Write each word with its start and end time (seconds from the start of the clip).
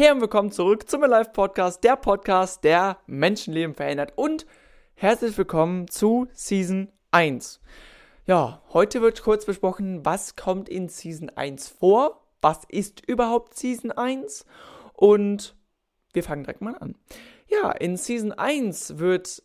Hey 0.00 0.10
und 0.12 0.22
willkommen 0.22 0.50
zurück 0.50 0.88
zum 0.88 1.02
Alive 1.02 1.28
Podcast, 1.32 1.84
der 1.84 1.94
Podcast, 1.94 2.64
der 2.64 2.96
Menschenleben 3.06 3.74
verändert. 3.74 4.14
Und 4.16 4.46
herzlich 4.94 5.36
willkommen 5.36 5.88
zu 5.88 6.26
Season 6.32 6.90
1. 7.10 7.60
Ja, 8.24 8.62
heute 8.72 9.02
wird 9.02 9.22
kurz 9.22 9.44
besprochen, 9.44 10.02
was 10.02 10.36
kommt 10.36 10.70
in 10.70 10.88
Season 10.88 11.28
1 11.28 11.68
vor, 11.68 12.26
was 12.40 12.64
ist 12.68 13.06
überhaupt 13.06 13.58
Season 13.58 13.92
1 13.92 14.46
und 14.94 15.54
wir 16.14 16.24
fangen 16.24 16.44
direkt 16.44 16.62
mal 16.62 16.78
an. 16.78 16.94
Ja, 17.48 17.70
in 17.70 17.98
Season 17.98 18.32
1 18.32 18.96
wird 18.96 19.42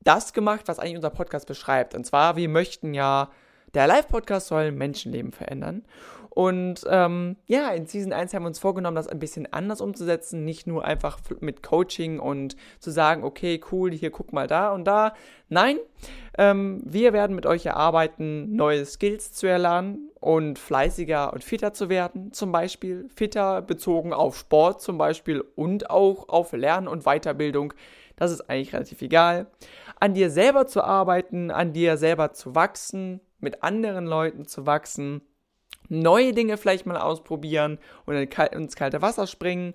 das 0.00 0.32
gemacht, 0.32 0.62
was 0.64 0.78
eigentlich 0.78 0.96
unser 0.96 1.10
Podcast 1.10 1.46
beschreibt. 1.46 1.94
Und 1.94 2.06
zwar, 2.06 2.36
wir 2.36 2.48
möchten 2.48 2.94
ja, 2.94 3.30
der 3.74 3.86
Live-Podcast 3.86 4.46
soll 4.46 4.72
Menschenleben 4.72 5.32
verändern. 5.32 5.84
Und 6.38 6.84
ähm, 6.88 7.34
ja, 7.48 7.70
in 7.70 7.86
Season 7.86 8.12
1 8.12 8.32
haben 8.32 8.44
wir 8.44 8.46
uns 8.46 8.60
vorgenommen, 8.60 8.94
das 8.94 9.08
ein 9.08 9.18
bisschen 9.18 9.52
anders 9.52 9.80
umzusetzen. 9.80 10.44
Nicht 10.44 10.68
nur 10.68 10.84
einfach 10.84 11.18
mit 11.40 11.64
Coaching 11.64 12.20
und 12.20 12.54
zu 12.78 12.92
sagen, 12.92 13.24
okay, 13.24 13.60
cool, 13.72 13.90
hier 13.90 14.12
guck 14.12 14.32
mal 14.32 14.46
da 14.46 14.70
und 14.70 14.84
da. 14.84 15.14
Nein, 15.48 15.78
ähm, 16.38 16.80
wir 16.84 17.12
werden 17.12 17.34
mit 17.34 17.44
euch 17.44 17.66
erarbeiten, 17.66 18.54
neue 18.54 18.86
Skills 18.86 19.32
zu 19.32 19.48
erlernen 19.48 20.12
und 20.20 20.60
fleißiger 20.60 21.32
und 21.32 21.42
fitter 21.42 21.72
zu 21.72 21.88
werden. 21.88 22.32
Zum 22.32 22.52
Beispiel 22.52 23.08
fitter 23.12 23.60
bezogen 23.60 24.12
auf 24.12 24.38
Sport 24.38 24.80
zum 24.80 24.96
Beispiel 24.96 25.42
und 25.56 25.90
auch 25.90 26.28
auf 26.28 26.52
Lernen 26.52 26.86
und 26.86 27.02
Weiterbildung. 27.02 27.74
Das 28.14 28.30
ist 28.30 28.42
eigentlich 28.42 28.72
relativ 28.72 29.02
egal. 29.02 29.48
An 29.98 30.14
dir 30.14 30.30
selber 30.30 30.68
zu 30.68 30.84
arbeiten, 30.84 31.50
an 31.50 31.72
dir 31.72 31.96
selber 31.96 32.32
zu 32.32 32.54
wachsen, 32.54 33.18
mit 33.40 33.64
anderen 33.64 34.06
Leuten 34.06 34.46
zu 34.46 34.66
wachsen 34.66 35.22
neue 35.88 36.32
Dinge 36.32 36.56
vielleicht 36.56 36.86
mal 36.86 36.96
ausprobieren 36.96 37.78
und 38.06 38.14
ins 38.16 38.76
kalte 38.76 39.02
Wasser 39.02 39.26
springen. 39.26 39.74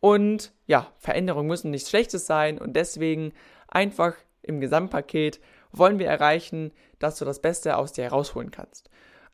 Und 0.00 0.52
ja, 0.66 0.88
Veränderungen 0.98 1.48
müssen 1.48 1.70
nichts 1.70 1.90
Schlechtes 1.90 2.26
sein 2.26 2.58
und 2.58 2.74
deswegen 2.74 3.32
einfach 3.68 4.14
im 4.42 4.60
Gesamtpaket 4.60 5.40
wollen 5.72 5.98
wir 5.98 6.06
erreichen, 6.06 6.72
dass 6.98 7.18
du 7.18 7.24
das 7.24 7.40
Beste 7.40 7.76
aus 7.76 7.92
dir 7.92 8.04
herausholen 8.04 8.50
kannst. 8.50 8.90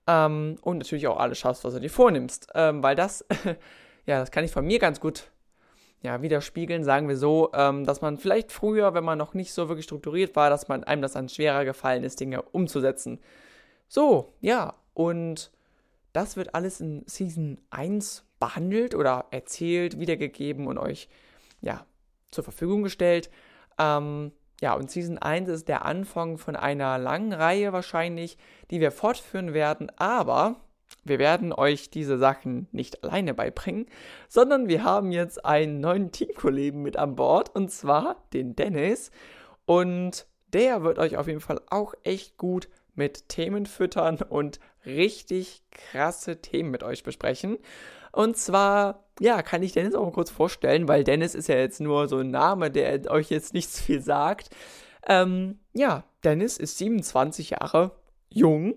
Ähm, 0.07 0.57
und 0.63 0.79
natürlich 0.79 1.07
auch 1.07 1.19
alles 1.19 1.39
schaffst, 1.39 1.65
was 1.65 1.75
du 1.75 1.81
dir 1.81 1.91
vornimmst. 1.91 2.49
Ähm, 2.55 2.83
weil 2.83 2.97
das, 2.97 3.25
ja, 4.07 4.19
das 4.19 4.31
kann 4.31 4.45
ich 4.45 4.51
von 4.51 4.67
mir 4.67 4.79
ganz 4.79 5.01
gut 5.01 5.31
ja, 6.03 6.21
widerspiegeln, 6.21 6.83
sagen 6.83 7.09
wir 7.09 7.17
so, 7.17 7.51
ähm, 7.55 7.85
dass 7.85 8.01
man 8.01 8.19
vielleicht 8.19 8.51
früher, 8.51 8.93
wenn 8.95 9.05
man 9.05 9.19
noch 9.19 9.35
nicht 9.35 9.53
so 9.53 9.69
wirklich 9.69 9.85
strukturiert 9.85 10.35
war, 10.35 10.51
dass 10.51 10.67
man 10.67 10.83
einem 10.83 11.01
das 11.01 11.13
dann 11.13 11.29
schwerer 11.29 11.65
gefallen 11.65 12.03
ist, 12.03 12.19
Dinge 12.19 12.43
umzusetzen. 12.43 13.21
So, 13.87 14.33
ja, 14.41 14.75
und 14.95 15.53
das 16.13 16.37
wird 16.37 16.55
alles 16.55 16.81
in 16.81 17.05
Season 17.07 17.61
1 17.71 18.25
behandelt 18.39 18.95
oder 18.95 19.27
erzählt, 19.31 19.99
wiedergegeben 19.99 20.67
und 20.67 20.79
euch 20.79 21.09
ja, 21.61 21.87
zur 22.31 22.45
Verfügung 22.45 22.83
gestellt. 22.83 23.31
Ähm, 23.79 24.33
ja, 24.61 24.75
und 24.75 24.91
Season 24.91 25.19
1 25.19 25.49
ist 25.49 25.69
der 25.69 25.85
Anfang 25.85 26.39
von 26.39 26.57
einer 26.57 26.99
langen 26.99 27.33
Reihe 27.33 27.73
wahrscheinlich, 27.73 28.39
die 28.71 28.81
wir 28.81 28.93
fortführen 28.93 29.55
werden, 29.55 29.91
aber 29.97 30.57
wir 31.05 31.19
werden 31.19 31.53
euch 31.53 31.91
diese 31.91 32.19
Sachen 32.19 32.69
nicht 32.71 33.03
alleine 33.03 33.35
beibringen, 33.35 33.87
sondern 34.29 34.69
wir 34.69 34.85
haben 34.85 35.11
jetzt 35.11 35.45
einen 35.45 35.81
neuen 35.81 36.13
Teamkollegen 36.13 36.83
mit 36.83 36.97
an 36.97 37.17
Bord 37.17 37.55
und 37.55 37.71
zwar 37.71 38.23
den 38.33 38.55
Dennis 38.55 39.11
und 39.65 40.27
der 40.53 40.83
wird 40.83 40.99
euch 40.99 41.17
auf 41.17 41.27
jeden 41.27 41.41
Fall 41.41 41.61
auch 41.71 41.95
echt 42.05 42.37
gut 42.37 42.69
mit 42.95 43.29
Themen 43.29 43.67
füttern 43.67 44.19
und 44.29 44.61
richtig 44.85 45.63
krasse 45.71 46.41
Themen 46.41 46.71
mit 46.71 46.83
euch 46.83 47.03
besprechen. 47.03 47.59
Und 48.13 48.37
zwar, 48.37 49.05
ja, 49.21 49.43
kann 49.43 49.63
ich 49.63 49.73
Dennis 49.73 49.95
auch 49.95 50.05
mal 50.05 50.13
kurz 50.13 50.31
vorstellen, 50.31 50.87
weil 50.89 51.03
Dennis 51.03 51.35
ist 51.35 51.49
ja 51.49 51.57
jetzt 51.57 51.81
nur 51.81 52.09
so 52.09 52.19
ein 52.19 52.31
Name, 52.31 52.71
der 52.71 53.11
euch 53.11 53.31
jetzt 53.31 53.55
nicht 53.55 53.71
so 53.71 53.83
viel 53.83 54.03
sagt. 54.03 54.51
Ähm, 55.07 55.59
ja, 55.73 56.05
Dennis 56.23 56.59
ist 56.59 56.79
27 56.79 57.51
Jahre 57.51 57.93
jung. 58.29 58.75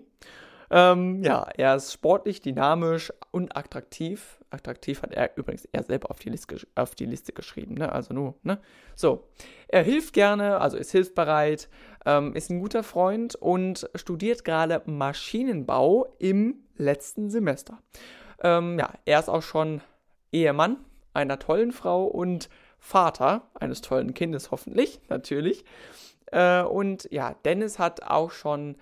Ähm, 0.71 1.23
ja, 1.23 1.47
er 1.55 1.75
ist 1.75 1.93
sportlich, 1.93 2.41
dynamisch 2.41 3.13
und 3.31 3.55
attraktiv. 3.55 4.39
Attraktiv 4.49 5.01
hat 5.01 5.13
er 5.13 5.35
übrigens 5.37 5.65
er 5.65 5.83
selber 5.83 6.09
auf 6.09 6.19
die 6.19 6.29
Liste, 6.29 6.57
auf 6.75 6.95
die 6.95 7.05
Liste 7.05 7.33
geschrieben, 7.33 7.75
ne? 7.75 7.91
Also 7.91 8.13
nur, 8.13 8.35
ne? 8.43 8.59
So. 8.95 9.27
Er 9.67 9.83
hilft 9.83 10.13
gerne, 10.13 10.59
also 10.61 10.77
ist 10.77 10.91
hilfsbereit, 10.91 11.69
ähm, 12.05 12.33
ist 12.33 12.49
ein 12.49 12.59
guter 12.59 12.83
Freund 12.83 13.35
und 13.35 13.89
studiert 13.95 14.45
gerade 14.45 14.81
Maschinenbau 14.85 16.15
im 16.19 16.63
letzten 16.77 17.29
Semester. 17.29 17.79
Ähm, 18.41 18.79
ja, 18.79 18.93
er 19.05 19.19
ist 19.19 19.29
auch 19.29 19.41
schon 19.41 19.81
Ehemann 20.31 20.77
einer 21.13 21.39
tollen 21.39 21.71
Frau 21.71 22.05
und 22.05 22.49
Vater 22.77 23.49
eines 23.55 23.81
tollen 23.81 24.13
Kindes, 24.13 24.51
hoffentlich, 24.51 24.99
natürlich. 25.09 25.65
Äh, 26.31 26.61
und 26.61 27.07
ja, 27.11 27.35
Dennis 27.45 27.79
hat 27.79 28.03
auch 28.03 28.31
schon 28.31 28.75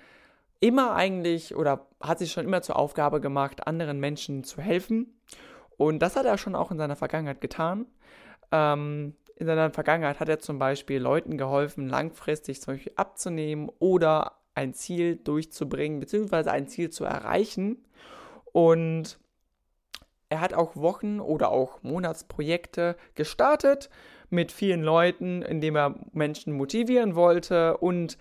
immer 0.63 0.95
eigentlich 0.95 1.55
oder 1.55 1.87
hat 1.99 2.19
sich 2.19 2.31
schon 2.31 2.45
immer 2.45 2.61
zur 2.61 2.77
Aufgabe 2.77 3.19
gemacht, 3.19 3.67
anderen 3.67 3.99
Menschen 3.99 4.45
zu 4.45 4.61
helfen. 4.61 5.19
Und 5.75 5.99
das 5.99 6.15
hat 6.15 6.25
er 6.25 6.37
schon 6.37 6.55
auch 6.55 6.71
in 6.71 6.77
seiner 6.77 6.95
Vergangenheit 6.95 7.41
getan. 7.41 7.85
Ähm, 8.49 9.13
in 9.35 9.45
seiner 9.45 9.71
Vergangenheit 9.71 10.21
hat 10.21 10.29
er 10.29 10.39
zum 10.39 10.59
Beispiel 10.59 11.01
Leuten 11.01 11.37
geholfen, 11.37 11.89
langfristig 11.89 12.61
zum 12.61 12.75
Beispiel 12.75 12.93
abzunehmen 12.95 13.69
oder 13.79 14.37
ein 14.55 14.73
Ziel 14.73 15.17
durchzubringen, 15.17 15.99
beziehungsweise 15.99 16.49
ein 16.51 16.67
Ziel 16.67 16.89
zu 16.91 17.03
erreichen. 17.03 17.83
Und 18.53 19.19
er 20.29 20.39
hat 20.39 20.53
auch 20.53 20.77
Wochen 20.77 21.19
oder 21.19 21.49
auch 21.49 21.83
Monatsprojekte 21.83 22.95
gestartet 23.15 23.89
mit 24.29 24.53
vielen 24.53 24.81
Leuten, 24.81 25.41
indem 25.41 25.75
er 25.75 25.95
Menschen 26.13 26.53
motivieren 26.53 27.15
wollte 27.15 27.75
und 27.77 28.17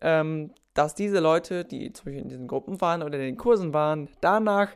ähm, 0.00 0.52
dass 0.74 0.94
diese 0.94 1.20
Leute, 1.20 1.64
die 1.64 1.92
zum 1.92 2.06
Beispiel 2.06 2.22
in 2.22 2.28
diesen 2.28 2.48
Gruppen 2.48 2.80
waren 2.80 3.02
oder 3.02 3.18
in 3.18 3.24
den 3.24 3.36
Kursen 3.36 3.74
waren, 3.74 4.08
danach 4.20 4.70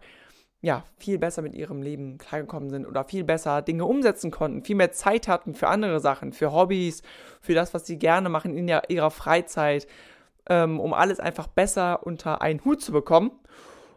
ja, 0.62 0.84
viel 0.98 1.18
besser 1.18 1.42
mit 1.42 1.54
ihrem 1.54 1.82
Leben 1.82 2.18
klargekommen 2.18 2.70
sind 2.70 2.86
oder 2.86 3.04
viel 3.04 3.24
besser 3.24 3.62
Dinge 3.62 3.84
umsetzen 3.84 4.30
konnten, 4.30 4.64
viel 4.64 4.76
mehr 4.76 4.90
Zeit 4.90 5.28
hatten 5.28 5.54
für 5.54 5.68
andere 5.68 6.00
Sachen, 6.00 6.32
für 6.32 6.52
Hobbys, 6.52 7.02
für 7.40 7.54
das, 7.54 7.74
was 7.74 7.86
sie 7.86 7.98
gerne 7.98 8.28
machen 8.28 8.56
in 8.56 8.68
ihrer 8.88 9.10
Freizeit, 9.10 9.86
ähm, 10.48 10.80
um 10.80 10.92
alles 10.92 11.20
einfach 11.20 11.46
besser 11.46 12.04
unter 12.04 12.42
einen 12.42 12.64
Hut 12.64 12.80
zu 12.80 12.92
bekommen. 12.92 13.32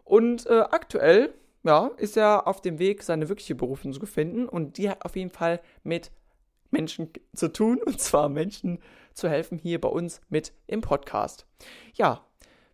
Und 0.04 0.46
äh, 0.46 0.60
aktuell, 0.70 1.34
ja, 1.64 1.90
ist 1.96 2.16
er 2.16 2.46
auf 2.46 2.60
dem 2.60 2.78
Weg, 2.78 3.02
seine 3.02 3.28
wirkliche 3.28 3.54
Berufung 3.54 3.92
zu 3.92 4.06
finden 4.06 4.48
und 4.48 4.78
die 4.78 4.90
hat 4.90 5.04
auf 5.04 5.16
jeden 5.16 5.30
Fall 5.30 5.60
mit 5.82 6.12
Menschen 6.70 7.10
zu 7.34 7.52
tun 7.52 7.80
und 7.84 8.00
zwar 8.00 8.28
Menschen 8.28 8.78
zu 9.14 9.28
helfen 9.28 9.58
hier 9.58 9.80
bei 9.80 9.88
uns 9.88 10.20
mit 10.28 10.52
im 10.66 10.80
Podcast. 10.80 11.46
Ja, 11.94 12.24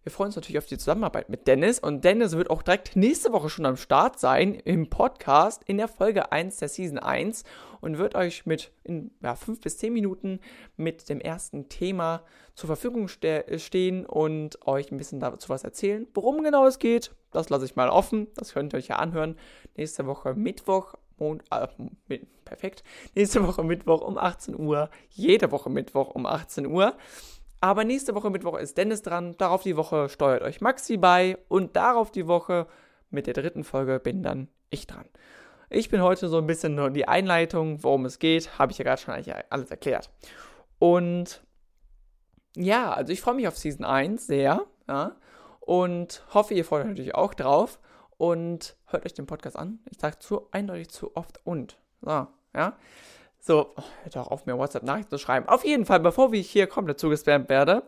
wir 0.07 0.13
freuen 0.13 0.29
uns 0.29 0.37
natürlich 0.37 0.59
auf 0.59 0.67
die 0.67 0.79
Zusammenarbeit 0.79 1.29
mit 1.31 1.49
Dennis 1.49 1.81
und 1.81 2.05
Dennis 2.05 2.37
wird 2.37 2.49
auch 2.49 2.63
direkt 2.63 2.95
nächste 2.95 3.33
Woche 3.33 3.51
schon 3.51 3.67
am 3.67 3.77
Start 3.77 4.21
sein 4.21 4.55
im 4.55 4.89
Podcast 4.89 5.65
in 5.65 5.79
der 5.79 5.89
Folge 5.89 6.31
1 6.31 6.59
der 6.59 6.69
Season 6.69 7.01
1 7.01 7.43
und 7.81 7.99
wird 7.99 8.15
euch 8.15 8.47
mit 8.47 8.71
in 8.85 9.11
ja, 9.21 9.35
5 9.35 9.61
bis 9.61 9.79
10 9.79 9.93
Minuten 9.93 10.39
mit 10.77 11.09
dem 11.09 11.21
ersten 11.21 11.69
Thema 11.69 12.23
zur 12.55 12.69
Verfügung 12.69 13.09
ste 13.09 13.45
stehen 13.59 14.07
und 14.07 14.65
euch 14.65 14.93
ein 14.93 14.97
bisschen 14.97 15.19
dazu 15.19 15.49
was 15.49 15.65
erzählen. 15.65 16.07
Worum 16.15 16.45
genau 16.45 16.69
es 16.69 16.79
geht, 16.79 17.11
das 17.33 17.49
lasse 17.49 17.65
ich 17.65 17.75
mal 17.75 17.89
offen, 17.89 18.29
das 18.37 18.53
könnt 18.53 18.75
ihr 18.75 18.77
euch 18.77 18.87
ja 18.87 18.97
anhören. 18.97 19.37
Nächste 19.77 20.07
Woche 20.07 20.35
Mittwoch 20.35 20.95
Mond, 21.19 21.43
äh, 21.51 22.19
perfekt. 22.45 22.85
Nächste 23.15 23.47
Woche 23.47 23.63
Mittwoch 23.63 24.03
um 24.03 24.19
18 24.19 24.59
Uhr. 24.59 24.91
Jede 25.11 25.51
Woche 25.51 25.71
Mittwoch 25.71 26.15
um 26.15 26.27
18 26.27 26.67
Uhr. 26.67 26.97
Aber 27.61 27.85
nächste 27.85 28.15
Woche 28.15 28.31
Mittwoch 28.31 28.59
ist 28.59 28.77
Dennis 28.77 29.03
dran. 29.03 29.35
Darauf 29.39 29.63
die 29.63 29.77
Woche 29.77 30.09
steuert 30.09 30.43
euch 30.43 30.61
Maxi 30.61 30.97
bei. 30.97 31.39
Und 31.49 31.77
darauf 31.77 32.11
die 32.11 32.27
Woche 32.27 32.67
mit 33.11 33.27
der 33.27 33.35
dritten 33.35 33.65
Folge 33.65 33.99
bin 33.99 34.23
dann 34.23 34.49
ich 34.71 34.87
dran. 34.87 35.07
Ich 35.71 35.89
bin 35.89 36.03
heute 36.03 36.29
so 36.29 36.39
ein 36.39 36.47
bisschen 36.47 36.75
nur 36.75 36.91
die 36.91 37.09
Einleitung, 37.09 37.83
worum 37.83 38.05
es 38.05 38.19
geht. 38.19 38.59
Habe 38.59 38.73
ich 38.73 38.79
ja 38.79 38.85
gerade 38.85 39.01
schon 39.01 39.15
eigentlich 39.15 39.35
alles 39.51 39.71
erklärt. 39.71 40.11
Und 40.79 41.43
ja, 42.57 42.93
also 42.93 43.13
ich 43.13 43.21
freue 43.21 43.35
mich 43.35 43.49
auf 43.49 43.57
Season 43.57 43.85
1 43.85 44.27
sehr. 44.27 44.67
Ja, 44.89 45.17
und 45.61 46.25
hoffe, 46.33 46.55
ihr 46.55 46.65
freut 46.65 46.83
euch 46.83 46.89
natürlich 46.89 47.15
auch 47.15 47.35
drauf. 47.35 47.81
Und 48.19 48.77
hört 48.87 49.05
euch 49.05 49.15
den 49.15 49.27
Podcast 49.27 49.57
an. 49.57 49.81
Ich 49.91 49.99
sage 49.99 50.19
zu 50.19 50.49
eindeutig 50.51 50.89
zu 50.91 51.15
oft 51.17 51.41
und. 51.45 51.77
So, 52.01 52.27
ja. 52.55 52.77
So, 53.39 53.75
oh, 53.77 53.83
hört 54.03 54.17
auch 54.17 54.29
auf, 54.29 54.47
mir 54.47 54.59
WhatsApp-Nachrichten 54.59 55.11
zu 55.11 55.19
schreiben. 55.19 55.49
Auf 55.49 55.65
jeden 55.65 55.87
Fall, 55.87 56.01
bevor 56.01 56.33
ich 56.33 56.51
hier 56.51 56.67
komplett 56.67 56.99
zugespammt 56.99 57.49
werde, 57.49 57.83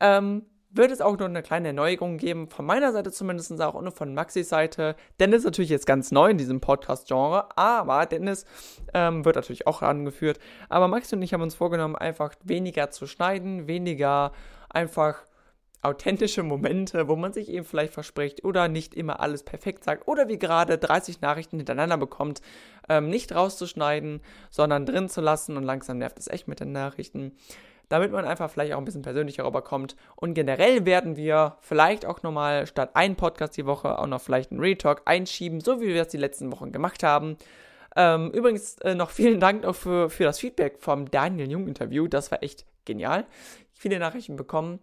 ähm, 0.00 0.46
wird 0.72 0.90
es 0.90 1.00
auch 1.00 1.18
noch 1.18 1.26
eine 1.26 1.42
kleine 1.42 1.68
Erneuerung 1.68 2.16
geben, 2.16 2.48
von 2.48 2.64
meiner 2.64 2.92
Seite 2.92 3.10
zumindest 3.10 3.60
auch 3.60 3.74
und 3.74 3.90
von 3.92 4.14
Maxis 4.14 4.48
Seite. 4.48 4.96
Dennis 5.18 5.40
ist 5.40 5.44
natürlich 5.44 5.70
jetzt 5.70 5.86
ganz 5.86 6.12
neu 6.12 6.30
in 6.30 6.38
diesem 6.38 6.60
Podcast-Genre, 6.60 7.56
aber 7.56 8.06
Dennis 8.06 8.46
ähm, 8.94 9.24
wird 9.24 9.36
natürlich 9.36 9.66
auch 9.66 9.82
angeführt. 9.82 10.38
Aber 10.68 10.88
Maxi 10.88 11.14
und 11.14 11.22
ich 11.22 11.34
haben 11.34 11.42
uns 11.42 11.54
vorgenommen, 11.54 11.96
einfach 11.96 12.34
weniger 12.44 12.90
zu 12.90 13.06
schneiden, 13.06 13.66
weniger 13.66 14.32
einfach 14.68 15.24
authentische 15.82 16.42
Momente, 16.42 17.08
wo 17.08 17.16
man 17.16 17.32
sich 17.32 17.48
eben 17.48 17.64
vielleicht 17.64 17.94
verspricht 17.94 18.44
oder 18.44 18.68
nicht 18.68 18.94
immer 18.94 19.20
alles 19.20 19.42
perfekt 19.42 19.84
sagt 19.84 20.06
oder 20.06 20.28
wie 20.28 20.38
gerade 20.38 20.76
30 20.76 21.20
Nachrichten 21.20 21.56
hintereinander 21.56 21.96
bekommt, 21.96 22.42
ähm, 22.88 23.08
nicht 23.08 23.34
rauszuschneiden, 23.34 24.20
sondern 24.50 24.84
drin 24.84 25.08
zu 25.08 25.20
lassen 25.20 25.56
und 25.56 25.64
langsam 25.64 25.98
nervt 25.98 26.18
es 26.18 26.28
echt 26.28 26.48
mit 26.48 26.60
den 26.60 26.72
Nachrichten, 26.72 27.32
damit 27.88 28.12
man 28.12 28.26
einfach 28.26 28.50
vielleicht 28.50 28.74
auch 28.74 28.78
ein 28.78 28.84
bisschen 28.84 29.02
persönlicher 29.02 29.44
rüberkommt. 29.44 29.96
Und 30.16 30.34
generell 30.34 30.84
werden 30.84 31.16
wir 31.16 31.56
vielleicht 31.60 32.04
auch 32.04 32.22
nochmal 32.22 32.66
statt 32.66 32.90
einen 32.94 33.16
Podcast 33.16 33.56
die 33.56 33.66
Woche 33.66 33.98
auch 33.98 34.06
noch 34.06 34.20
vielleicht 34.20 34.50
einen 34.50 34.60
Retalk 34.60 35.02
einschieben, 35.06 35.60
so 35.60 35.80
wie 35.80 35.88
wir 35.88 36.02
es 36.02 36.08
die 36.08 36.18
letzten 36.18 36.52
Wochen 36.52 36.72
gemacht 36.72 37.02
haben. 37.02 37.36
Ähm, 37.96 38.30
übrigens 38.32 38.78
äh, 38.78 38.94
noch 38.94 39.10
vielen 39.10 39.40
Dank 39.40 39.64
auch 39.64 39.74
für, 39.74 40.10
für 40.10 40.24
das 40.24 40.38
Feedback 40.38 40.76
vom 40.78 41.10
Daniel 41.10 41.50
Jung 41.50 41.66
Interview. 41.66 42.06
Das 42.06 42.30
war 42.30 42.42
echt 42.42 42.64
genial. 42.84 43.26
Viele 43.72 43.98
Nachrichten 43.98 44.36
bekommen. 44.36 44.78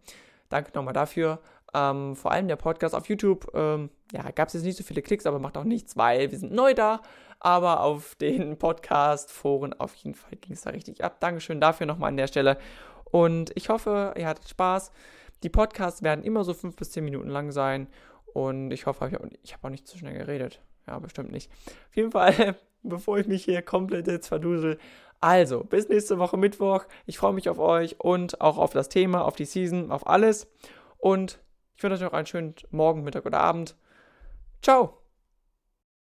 Danke 0.49 0.71
nochmal 0.73 0.93
dafür. 0.93 1.39
Ähm, 1.73 2.15
vor 2.15 2.31
allem 2.31 2.47
der 2.47 2.55
Podcast 2.55 2.95
auf 2.95 3.09
YouTube, 3.09 3.51
ähm, 3.53 3.89
ja, 4.11 4.29
gab 4.31 4.47
es 4.47 4.53
jetzt 4.53 4.63
nicht 4.63 4.77
so 4.77 4.83
viele 4.83 5.01
Klicks, 5.01 5.25
aber 5.25 5.39
macht 5.39 5.57
auch 5.57 5.63
nichts, 5.63 5.97
weil 5.97 6.31
wir 6.31 6.37
sind 6.39 6.53
neu 6.53 6.73
da. 6.73 7.01
Aber 7.39 7.81
auf 7.81 8.15
den 8.21 8.57
Podcast-Foren 8.57 9.73
auf 9.73 9.93
jeden 9.95 10.15
Fall 10.15 10.37
ging 10.37 10.53
es 10.53 10.61
da 10.61 10.71
richtig 10.71 11.03
ab. 11.03 11.19
Dankeschön 11.19 11.59
dafür 11.59 11.85
nochmal 11.85 12.09
an 12.09 12.17
der 12.17 12.27
Stelle. 12.27 12.57
Und 13.05 13.51
ich 13.55 13.69
hoffe, 13.69 14.13
ihr 14.17 14.27
hattet 14.27 14.49
Spaß. 14.49 14.91
Die 15.43 15.49
Podcasts 15.49 16.01
werden 16.03 16.23
immer 16.23 16.43
so 16.43 16.53
fünf 16.53 16.75
bis 16.75 16.91
zehn 16.91 17.03
Minuten 17.03 17.29
lang 17.29 17.51
sein. 17.51 17.87
Und 18.33 18.71
ich 18.71 18.85
hoffe, 18.85 19.09
ich 19.43 19.53
habe 19.53 19.67
auch 19.67 19.71
nicht 19.71 19.87
zu 19.87 19.97
schnell 19.97 20.17
geredet. 20.17 20.61
Ja, 20.87 20.99
bestimmt 20.99 21.31
nicht. 21.31 21.51
Auf 21.89 21.95
jeden 21.95 22.11
Fall, 22.11 22.55
bevor 22.83 23.17
ich 23.17 23.27
mich 23.27 23.43
hier 23.43 23.61
komplett 23.61 24.07
jetzt 24.07 24.27
verdusel, 24.27 24.77
also, 25.19 25.63
bis 25.63 25.89
nächste 25.89 26.19
Woche 26.19 26.37
Mittwoch. 26.37 26.85
Ich 27.05 27.17
freue 27.17 27.33
mich 27.33 27.49
auf 27.49 27.59
euch 27.59 27.99
und 27.99 28.41
auch 28.41 28.57
auf 28.57 28.71
das 28.71 28.89
Thema, 28.89 29.25
auf 29.25 29.35
die 29.35 29.45
Season, 29.45 29.91
auf 29.91 30.07
alles. 30.07 30.47
Und 30.97 31.39
ich 31.75 31.83
wünsche 31.83 31.95
euch 31.95 32.01
noch 32.01 32.13
einen 32.13 32.27
schönen 32.27 32.55
Morgen, 32.71 33.03
Mittag 33.03 33.25
oder 33.25 33.39
Abend. 33.39 33.75
Ciao! 34.61 35.06